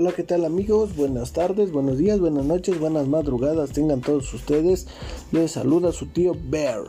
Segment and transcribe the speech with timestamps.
[0.00, 0.96] Hola, ¿qué tal amigos?
[0.96, 3.72] Buenas tardes, buenos días, buenas noches, buenas madrugadas.
[3.72, 4.86] Tengan todos ustedes.
[5.30, 6.84] Les saluda su tío Bear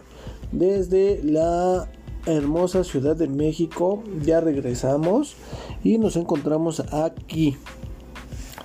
[0.54, 1.92] desde la
[2.26, 4.02] hermosa Ciudad de México.
[4.24, 5.36] Ya regresamos
[5.84, 7.58] y nos encontramos aquí.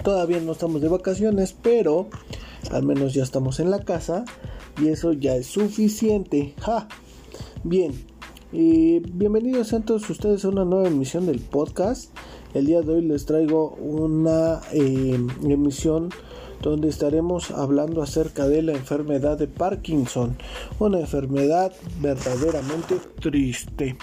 [0.05, 2.07] Todavía no estamos de vacaciones, pero
[2.71, 4.25] al menos ya estamos en la casa
[4.81, 6.55] y eso ya es suficiente.
[6.61, 6.87] ¡Ja!
[7.65, 7.95] Bien,
[8.53, 12.17] y bienvenidos a todos ustedes a una nueva emisión del podcast.
[12.57, 16.09] El día de hoy les traigo una eh, emisión
[16.63, 20.39] donde estaremos hablando acerca de la enfermedad de Parkinson,
[20.79, 23.99] una enfermedad verdaderamente triste.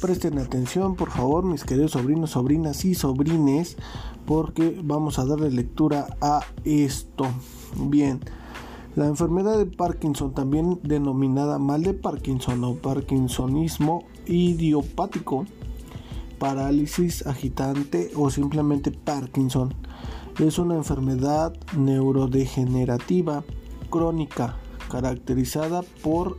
[0.00, 3.76] Presten atención, por favor, mis queridos sobrinos, sobrinas y sobrines,
[4.24, 7.26] porque vamos a darle lectura a esto.
[7.74, 8.20] Bien,
[8.94, 15.44] la enfermedad de Parkinson, también denominada mal de Parkinson o Parkinsonismo idiopático,
[16.40, 19.72] parálisis agitante o simplemente Parkinson.
[20.40, 23.44] Es una enfermedad neurodegenerativa
[23.90, 24.56] crónica
[24.90, 26.38] caracterizada por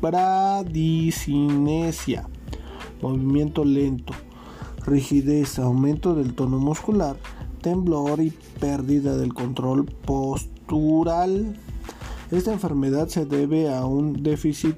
[0.00, 2.28] bradicinesia,
[3.02, 4.14] movimiento lento,
[4.84, 7.16] rigidez, aumento del tono muscular,
[7.60, 11.56] temblor y pérdida del control postural.
[12.30, 14.76] Esta enfermedad se debe a un déficit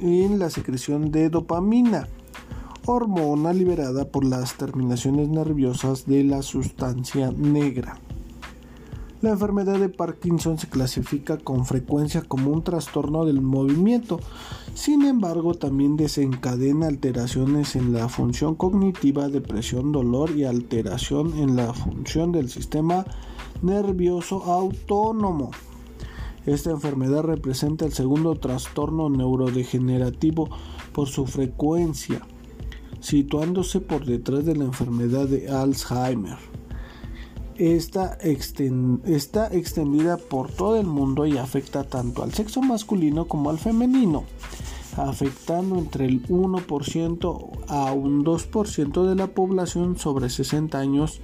[0.00, 2.08] en la secreción de dopamina
[2.86, 7.98] hormona liberada por las terminaciones nerviosas de la sustancia negra.
[9.22, 14.18] La enfermedad de Parkinson se clasifica con frecuencia como un trastorno del movimiento,
[14.72, 21.74] sin embargo también desencadena alteraciones en la función cognitiva, depresión, dolor y alteración en la
[21.74, 23.04] función del sistema
[23.60, 25.50] nervioso autónomo.
[26.46, 30.48] Esta enfermedad representa el segundo trastorno neurodegenerativo
[30.94, 32.22] por su frecuencia
[33.00, 36.38] situándose por detrás de la enfermedad de Alzheimer.
[37.56, 43.58] Esta está extendida por todo el mundo y afecta tanto al sexo masculino como al
[43.58, 44.24] femenino,
[44.96, 51.20] afectando entre el 1% a un 2% de la población sobre 60 años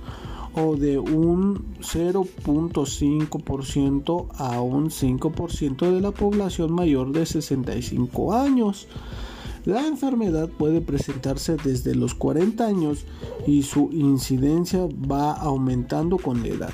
[0.56, 8.88] o de un 0.5% a un 5% de la población mayor de 65 años.
[9.66, 13.04] La enfermedad puede presentarse desde los 40 años
[13.48, 16.72] y su incidencia va aumentando con la edad,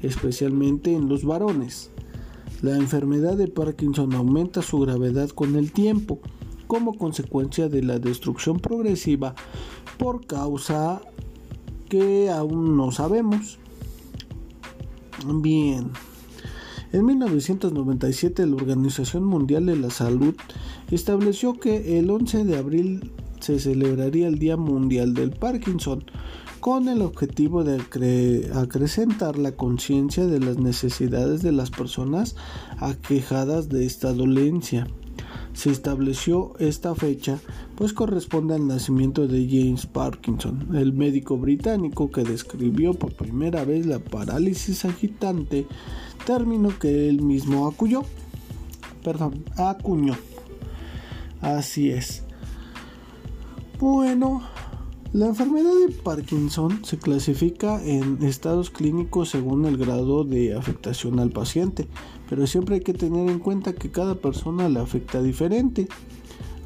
[0.00, 1.90] especialmente en los varones.
[2.62, 6.18] La enfermedad de Parkinson aumenta su gravedad con el tiempo
[6.66, 9.34] como consecuencia de la destrucción progresiva
[9.98, 11.02] por causa
[11.90, 13.58] que aún no sabemos.
[15.26, 15.90] Bien.
[16.92, 20.34] En 1997 la Organización Mundial de la Salud
[20.90, 26.04] estableció que el 11 de abril se celebraría el Día Mundial del Parkinson
[26.60, 32.34] con el objetivo de acrecentar la conciencia de las necesidades de las personas
[32.78, 34.86] aquejadas de esta dolencia.
[35.52, 37.38] Se estableció esta fecha
[37.76, 43.86] pues corresponde al nacimiento de James Parkinson, el médico británico que describió por primera vez
[43.86, 45.66] la parálisis agitante,
[46.26, 48.02] término que él mismo acuñó.
[49.02, 50.14] Perdón, acuñó.
[51.40, 52.22] Así es.
[53.78, 54.42] Bueno,
[55.12, 61.30] la enfermedad de Parkinson se clasifica en estados clínicos según el grado de afectación al
[61.30, 61.86] paciente,
[62.28, 65.88] pero siempre hay que tener en cuenta que cada persona le afecta diferente.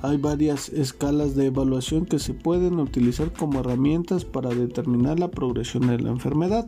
[0.03, 5.87] Hay varias escalas de evaluación que se pueden utilizar como herramientas para determinar la progresión
[5.89, 6.67] de la enfermedad.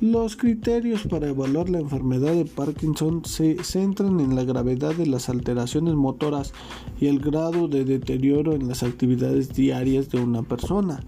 [0.00, 5.28] Los criterios para evaluar la enfermedad de Parkinson se centran en la gravedad de las
[5.28, 6.54] alteraciones motoras
[6.98, 11.04] y el grado de deterioro en las actividades diarias de una persona.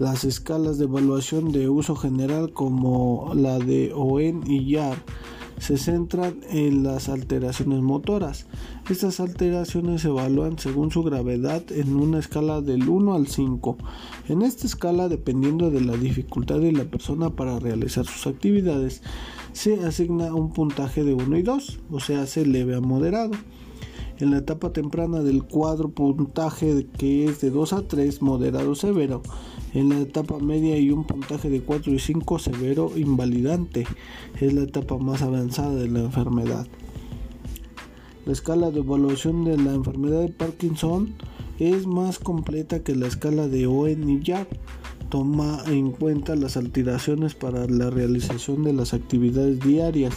[0.00, 4.98] Las escalas de evaluación de uso general como la de Owen y Yar
[5.58, 8.46] se centran en las alteraciones motoras.
[8.88, 13.76] Estas alteraciones se evalúan según su gravedad en una escala del 1 al 5.
[14.28, 19.02] En esta escala, dependiendo de la dificultad de la persona para realizar sus actividades,
[19.52, 23.32] se asigna un puntaje de 1 y 2, o sea, se leve a moderado.
[24.20, 29.22] En la etapa temprana del cuadro puntaje que es de 2 a 3 moderado severo.
[29.74, 33.86] En la etapa media hay un puntaje de 4 y 5 severo invalidante.
[34.40, 36.66] Es la etapa más avanzada de la enfermedad.
[38.24, 41.14] La escala de evaluación de la enfermedad de Parkinson
[41.58, 44.48] es más completa que la escala de Owen y Yard.
[45.10, 50.14] Toma en cuenta las alteraciones para la realización de las actividades diarias,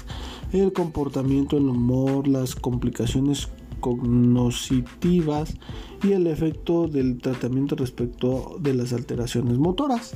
[0.51, 3.47] el comportamiento, el humor, las complicaciones
[3.81, 5.53] cognitivas
[6.01, 10.13] y el efecto del tratamiento respecto de las alteraciones motoras.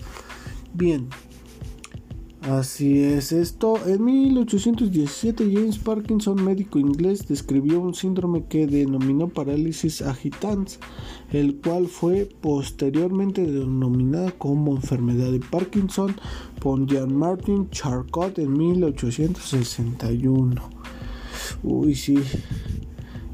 [0.73, 1.09] Bien,
[2.49, 3.79] Así es esto.
[3.87, 10.79] En 1817 James Parkinson, médico inglés, describió un síndrome que denominó parálisis agitans,
[11.31, 16.15] el cual fue posteriormente denominada como enfermedad de Parkinson
[16.59, 20.61] por Jean-Martin Charcot en 1861.
[21.63, 22.19] Uy, sí.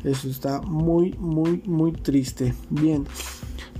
[0.03, 2.53] Eso está muy, muy, muy triste.
[2.69, 3.05] Bien.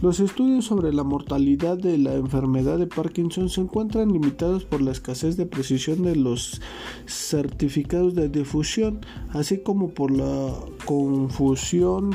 [0.02, 4.92] Los estudios sobre la mortalidad de la enfermedad de Parkinson se encuentran limitados por la
[4.92, 6.60] escasez de precisión de los
[7.06, 12.10] certificados de difusión, así como por la confusión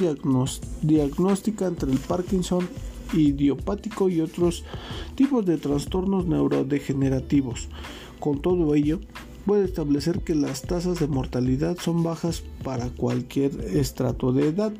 [0.82, 2.68] diagnóstica entre el Parkinson
[3.14, 4.64] idiopático y otros
[5.14, 7.68] tipos de trastornos neurodegenerativos.
[8.18, 8.98] Con todo ello,
[9.46, 14.72] puede establecer que las tasas de mortalidad son bajas para cualquier estrato de edad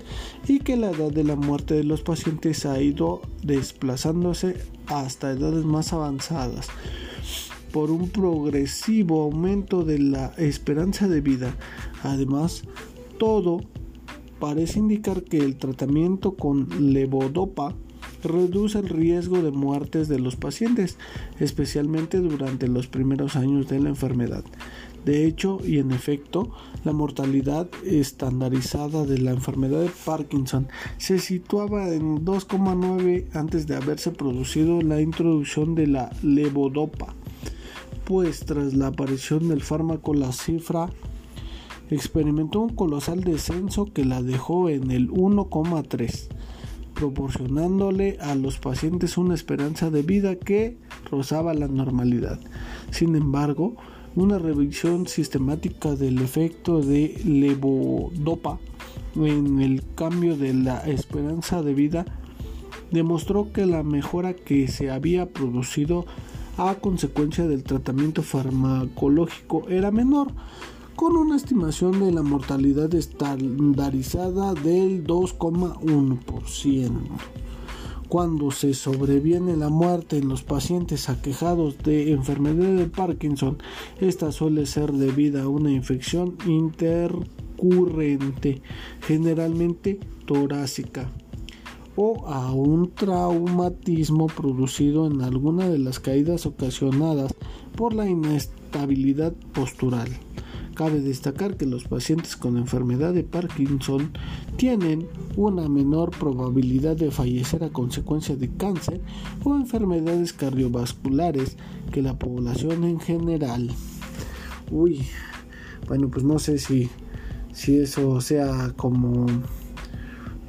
[0.49, 4.57] y que la edad de la muerte de los pacientes ha ido desplazándose
[4.89, 6.67] hasta edades más avanzadas
[7.73, 11.55] por un progresivo aumento de la esperanza de vida.
[12.03, 12.65] Además,
[13.19, 13.61] todo
[14.41, 17.75] parece indicar que el tratamiento con levodopa
[18.23, 20.99] reduce el riesgo de muertes de los pacientes,
[21.39, 24.45] especialmente durante los primeros años de la enfermedad.
[25.05, 26.51] De hecho, y en efecto,
[26.85, 30.67] la mortalidad estandarizada de la enfermedad de Parkinson
[30.99, 37.15] se situaba en 2,9 antes de haberse producido la introducción de la levodopa,
[38.05, 40.91] pues tras la aparición del fármaco la cifra
[41.89, 46.29] experimentó un colosal descenso que la dejó en el 1,3
[46.97, 50.79] proporcionándole a los pacientes una esperanza de vida que
[51.11, 52.41] rozaba la normalidad.
[52.91, 53.77] Sin embargo,
[54.17, 58.59] una revisión sistemática del efecto de levodopa
[59.15, 62.07] en el cambio de la esperanza de vida
[62.91, 66.07] demostró que la mejora que se había producido
[66.57, 70.33] a consecuencia del tratamiento farmacológico era menor,
[70.97, 76.91] con una estimación de la mortalidad estandarizada del 2,1%.
[78.09, 83.59] Cuando se sobreviene la muerte en los pacientes aquejados de enfermedad de Parkinson,
[84.01, 88.63] esta suele ser debida a una infección intercurrente,
[89.03, 91.11] generalmente torácica,
[91.95, 97.35] o a un traumatismo producido en alguna de las caídas ocasionadas
[97.77, 100.09] por la inestabilidad postural.
[100.77, 104.11] Cabe destacar que los pacientes con enfermedad de Parkinson
[104.57, 109.01] tienen una menor probabilidad de fallecer a consecuencia de cáncer
[109.43, 111.57] o enfermedades cardiovasculares
[111.93, 113.71] que la población en general.
[114.71, 115.07] Uy,
[115.89, 116.91] bueno, pues no sé si,
[117.55, 119.25] si eso sea como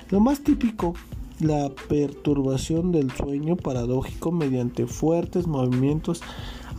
[0.09, 0.95] Lo más típico,
[1.39, 6.21] la perturbación del sueño paradójico mediante fuertes movimientos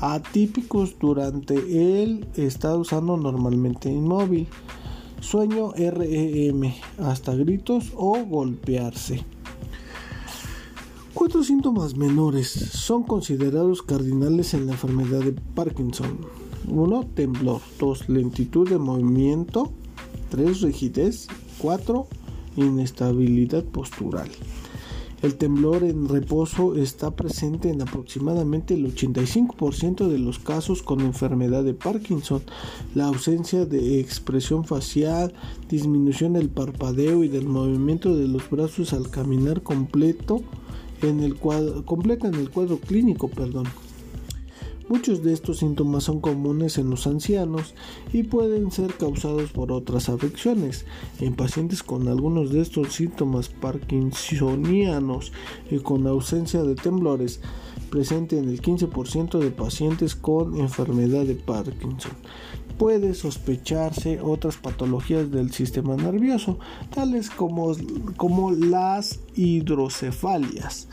[0.01, 1.55] atípicos durante
[2.03, 4.49] el estado usando normalmente inmóvil
[5.21, 9.25] sueño REM, hasta gritos o golpearse.
[11.15, 16.21] Cuatro síntomas menores son considerados cardinales en la enfermedad de Parkinson.
[16.69, 17.07] 1.
[17.15, 17.61] Temblor.
[17.81, 18.09] 2.
[18.09, 19.73] Lentitud de movimiento.
[20.31, 20.61] 3.
[20.61, 21.27] Rigidez.
[21.59, 22.07] 4.
[22.57, 24.29] Inestabilidad postural.
[25.21, 31.65] El temblor en reposo está presente en aproximadamente el 85% de los casos con enfermedad
[31.65, 32.43] de Parkinson.
[32.95, 35.33] La ausencia de expresión facial,
[35.69, 40.43] disminución del parpadeo y del movimiento de los brazos al caminar completo
[41.85, 43.67] completa en el cuadro clínico, perdón.
[44.89, 47.75] Muchos de estos síntomas son comunes en los ancianos
[48.11, 50.87] y pueden ser causados por otras afecciones.
[51.21, 55.33] En pacientes con algunos de estos síntomas parkinsonianos
[55.71, 57.43] y con ausencia de temblores,
[57.91, 62.13] presente en el 15% de pacientes con enfermedad de Parkinson.
[62.79, 66.59] Puede sospecharse otras patologías del sistema nervioso,
[66.95, 67.75] tales como,
[68.17, 70.89] como las hidrocefalias.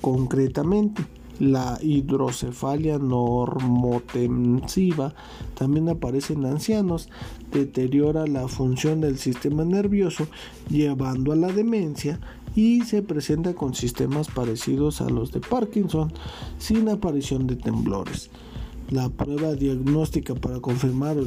[0.00, 1.04] Concretamente,
[1.38, 5.14] la hidrocefalia normotensiva
[5.54, 7.08] también aparece en ancianos,
[7.52, 10.26] deteriora la función del sistema nervioso,
[10.68, 12.18] llevando a la demencia
[12.54, 16.12] y se presenta con sistemas parecidos a los de Parkinson,
[16.58, 18.28] sin aparición de temblores.
[18.90, 21.26] La prueba diagnóstica para confirmar o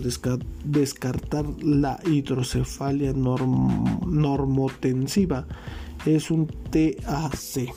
[0.65, 5.45] descartar la hidrocefalia normotensiva
[6.05, 7.71] es un TAC.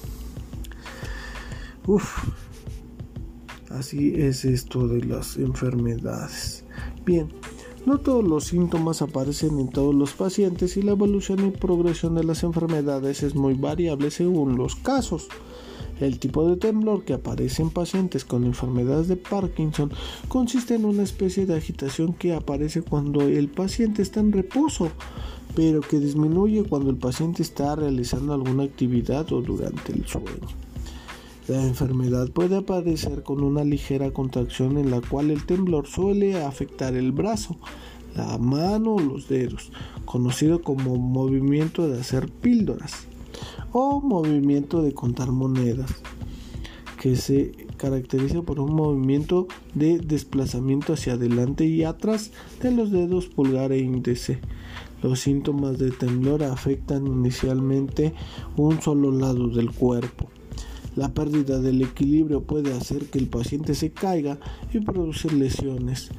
[1.86, 2.30] Uf,
[3.68, 6.64] así es esto de las enfermedades.
[7.04, 7.28] Bien,
[7.84, 12.24] no todos los síntomas aparecen en todos los pacientes y la evolución y progresión de
[12.24, 15.28] las enfermedades es muy variable según los casos.
[16.00, 19.92] El tipo de temblor que aparece en pacientes con enfermedades de Parkinson
[20.28, 24.90] consiste en una especie de agitación que aparece cuando el paciente está en reposo,
[25.54, 30.63] pero que disminuye cuando el paciente está realizando alguna actividad o durante el sueño.
[31.46, 36.96] La enfermedad puede aparecer con una ligera contracción en la cual el temblor suele afectar
[36.96, 37.56] el brazo,
[38.16, 39.70] la mano o los dedos,
[40.06, 43.06] conocido como movimiento de hacer píldoras
[43.72, 45.90] o movimiento de contar monedas,
[46.98, 52.30] que se caracteriza por un movimiento de desplazamiento hacia adelante y atrás
[52.62, 54.38] de los dedos pulgar e índice.
[55.02, 58.14] Los síntomas de temblor afectan inicialmente
[58.56, 60.30] un solo lado del cuerpo.
[60.96, 64.38] La pérdida del equilibrio puede hacer que el paciente se caiga
[64.72, 66.10] y producir lesiones.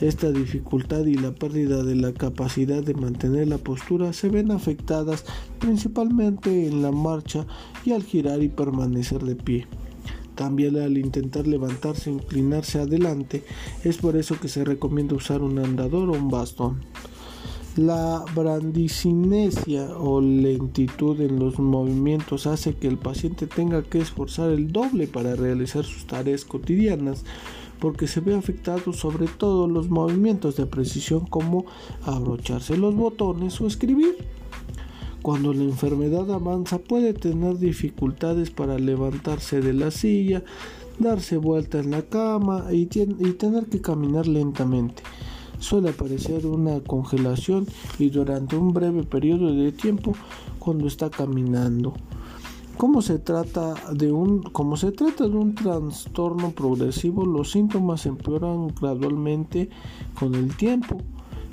[0.00, 5.24] Esta dificultad y la pérdida de la capacidad de mantener la postura se ven afectadas
[5.58, 7.46] principalmente en la marcha
[7.84, 9.66] y al girar y permanecer de pie.
[10.34, 13.44] También al intentar levantarse e inclinarse adelante,
[13.84, 16.80] es por eso que se recomienda usar un andador o un bastón.
[17.76, 24.72] La brandicinesia o lentitud en los movimientos hace que el paciente tenga que esforzar el
[24.72, 27.24] doble para realizar sus tareas cotidianas
[27.78, 31.64] porque se ve afectado sobre todo los movimientos de precisión como
[32.02, 34.16] abrocharse los botones o escribir.
[35.22, 40.42] Cuando la enfermedad avanza puede tener dificultades para levantarse de la silla,
[40.98, 45.04] darse vuelta en la cama y, y tener que caminar lentamente
[45.60, 47.66] suele aparecer una congelación
[47.98, 50.14] y durante un breve periodo de tiempo
[50.58, 51.94] cuando está caminando.
[52.76, 58.68] Como se trata de un, como se trata de un trastorno progresivo, los síntomas empeoran
[58.68, 59.68] gradualmente
[60.18, 60.96] con el tiempo.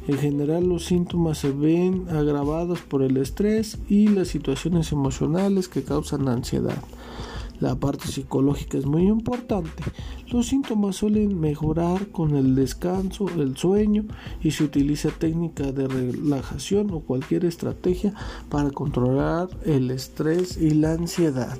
[0.08, 5.84] En general los síntomas se ven agravados por el estrés y las situaciones emocionales que
[5.84, 6.82] causan ansiedad.
[7.60, 9.84] La parte psicológica es muy importante.
[10.32, 14.06] Los síntomas suelen mejorar con el descanso, el sueño
[14.44, 18.14] y se utiliza técnica de relajación o cualquier estrategia
[18.50, 21.58] para controlar el estrés y la ansiedad.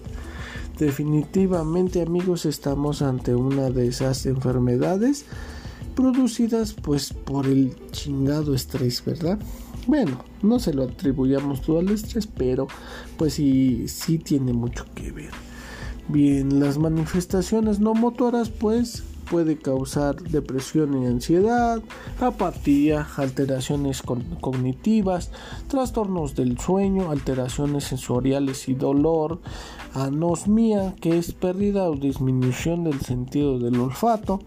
[0.78, 5.26] Definitivamente amigos estamos ante una de esas enfermedades
[5.96, 9.40] producidas pues por el chingado estrés, ¿verdad?
[9.88, 12.68] Bueno, no se lo atribuyamos todo al estrés, pero
[13.18, 15.47] pues sí, sí tiene mucho que ver.
[16.10, 21.82] Bien, las manifestaciones no motoras pues puede causar depresión y ansiedad,
[22.22, 25.32] apatía, alteraciones cognitivas,
[25.68, 29.42] trastornos del sueño, alteraciones sensoriales y dolor,
[29.94, 34.40] anosmia, que es pérdida o disminución del sentido del olfato,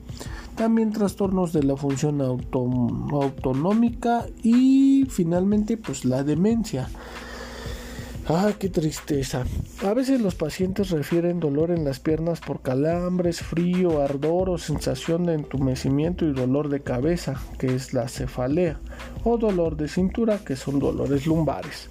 [0.56, 6.88] también trastornos de la función autonómica y finalmente pues la demencia.
[8.32, 9.44] Ah, qué tristeza.
[9.84, 15.26] A veces los pacientes refieren dolor en las piernas por calambres, frío, ardor o sensación
[15.26, 18.78] de entumecimiento y dolor de cabeza, que es la cefalea,
[19.24, 21.88] o dolor de cintura, que son dolores lumbares.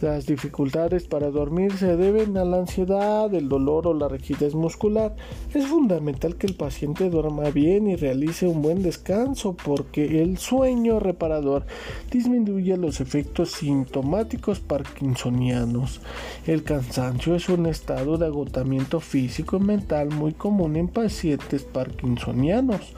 [0.00, 5.14] Las dificultades para dormir se deben a la ansiedad, el dolor o la rigidez muscular.
[5.54, 10.98] Es fundamental que el paciente duerma bien y realice un buen descanso porque el sueño
[10.98, 11.64] reparador
[12.10, 16.00] disminuye los efectos sintomáticos parkinsonianos.
[16.44, 22.94] El cansancio es un estado de agotamiento físico y mental muy común en pacientes parkinsonianos.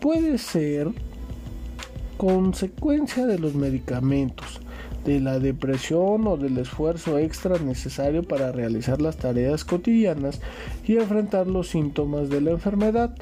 [0.00, 0.88] Puede ser
[2.16, 4.60] consecuencia de los medicamentos
[5.08, 10.38] de la depresión o del esfuerzo extra necesario para realizar las tareas cotidianas
[10.86, 13.14] y enfrentar los síntomas de la enfermedad.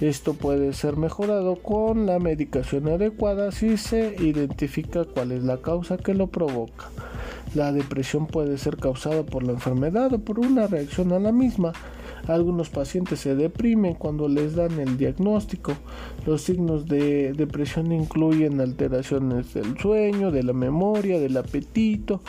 [0.00, 5.98] Esto puede ser mejorado con la medicación adecuada si se identifica cuál es la causa
[5.98, 6.86] que lo provoca.
[7.54, 11.74] La depresión puede ser causada por la enfermedad o por una reacción a la misma.
[12.28, 15.74] Algunos pacientes se deprimen cuando les dan el diagnóstico.
[16.26, 22.20] Los signos de depresión incluyen alteraciones del sueño, de la memoria, del apetito,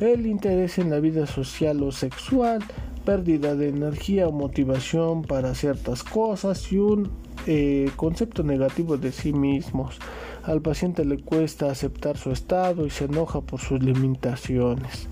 [0.00, 2.62] el interés en la vida social o sexual,
[3.04, 7.10] pérdida de energía o motivación para ciertas cosas y un
[7.46, 9.98] eh, concepto negativo de sí mismos.
[10.42, 15.08] Al paciente le cuesta aceptar su estado y se enoja por sus limitaciones.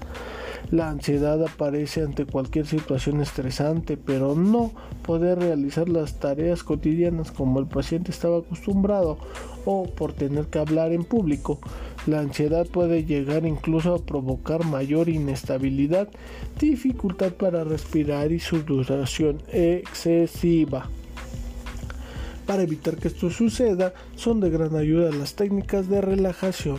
[0.70, 4.72] La ansiedad aparece ante cualquier situación estresante, pero no
[5.02, 9.18] poder realizar las tareas cotidianas como el paciente estaba acostumbrado
[9.64, 11.58] o por tener que hablar en público.
[12.06, 16.08] La ansiedad puede llegar incluso a provocar mayor inestabilidad,
[16.58, 20.88] dificultad para respirar y su duración excesiva.
[22.46, 26.78] Para evitar que esto suceda, son de gran ayuda las técnicas de relajación.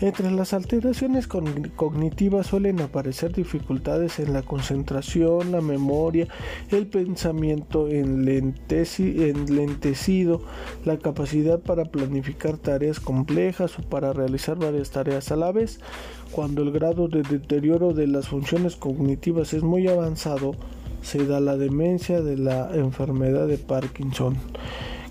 [0.00, 6.28] Entre las alteraciones cognitivas suelen aparecer dificultades en la concentración, la memoria,
[6.70, 9.32] el pensamiento enlentecido,
[10.84, 15.80] la capacidad para planificar tareas complejas o para realizar varias tareas a la vez.
[16.30, 20.54] Cuando el grado de deterioro de las funciones cognitivas es muy avanzado,
[21.02, 24.36] se da la demencia de la enfermedad de Parkinson,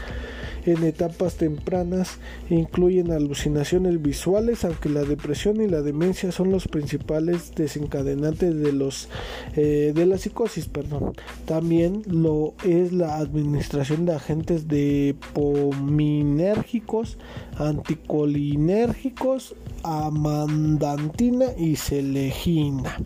[0.65, 2.17] en etapas tempranas
[2.50, 9.10] incluyen alucinaciones visuales, aunque la depresión y la demencia son los principales desencadenantes de los
[9.56, 11.13] eh, de la psicosis, perdón.
[11.45, 17.17] También lo es la administración de agentes depominérgicos,
[17.58, 22.97] anticolinérgicos, amandantina y selegina.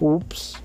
[0.00, 0.62] Ups.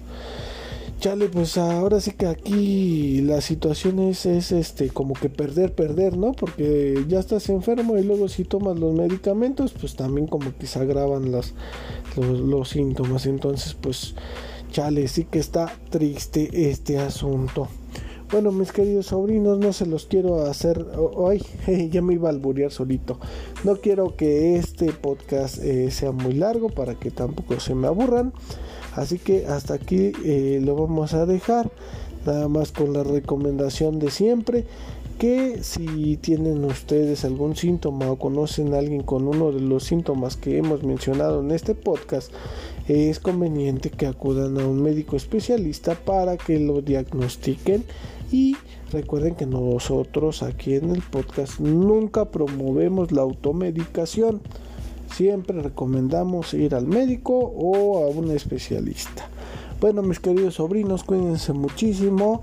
[0.99, 6.31] Chale, pues ahora sí que aquí la situación es, este como que perder, perder, ¿no?
[6.31, 10.79] Porque ya estás enfermo y luego si tomas los medicamentos, pues también como que se
[10.79, 11.53] agravan los,
[12.15, 13.27] los síntomas.
[13.27, 14.15] Entonces, pues
[14.71, 17.67] chale, sí que está triste este asunto.
[18.31, 21.41] Bueno, mis queridos sobrinos, no se los quiero hacer hoy,
[21.91, 23.19] ya me iba a alburear solito.
[23.63, 28.33] No quiero que este podcast eh, sea muy largo para que tampoco se me aburran.
[28.97, 31.71] Así que hasta aquí eh, lo vamos a dejar.
[32.25, 34.65] Nada más con la recomendación de siempre
[35.17, 40.35] que si tienen ustedes algún síntoma o conocen a alguien con uno de los síntomas
[40.35, 42.31] que hemos mencionado en este podcast,
[42.87, 47.83] es conveniente que acudan a un médico especialista para que lo diagnostiquen
[48.31, 48.55] y
[48.91, 54.41] recuerden que nosotros aquí en el podcast nunca promovemos la automedicación.
[55.11, 59.29] Siempre recomendamos ir al médico o a un especialista.
[59.79, 62.41] Bueno, mis queridos sobrinos, cuídense muchísimo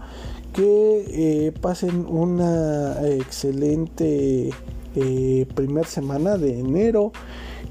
[0.52, 1.04] que
[1.46, 4.50] eh, pasen una excelente
[4.94, 7.12] eh, primera semana de enero,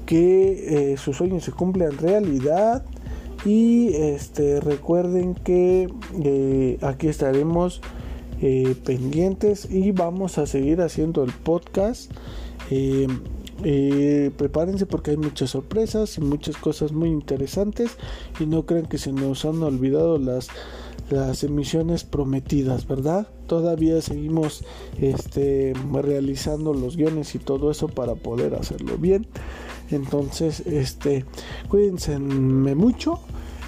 [0.04, 2.84] que eh, sus sueños se cumplan realidad
[3.46, 5.88] y este recuerden que
[6.82, 7.80] aquí estaremos
[8.84, 12.12] pendientes y vamos a seguir haciendo el podcast.
[14.36, 17.92] Prepárense porque hay muchas sorpresas y muchas cosas muy interesantes
[18.40, 20.48] y no crean que se nos han olvidado las
[21.10, 23.28] las emisiones prometidas, ¿verdad?
[23.46, 24.64] Todavía seguimos
[25.00, 29.26] este, realizando los guiones y todo eso para poder hacerlo bien.
[29.90, 31.24] Entonces, este,
[31.68, 33.20] cuídense mucho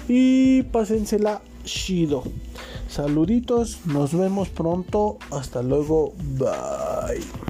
[0.07, 2.23] y pásensela chido.
[2.89, 5.17] Saluditos, nos vemos pronto.
[5.31, 6.13] Hasta luego.
[6.37, 7.46] Bye.